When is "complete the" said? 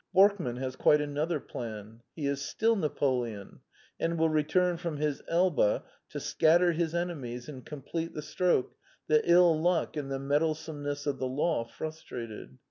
7.63-8.23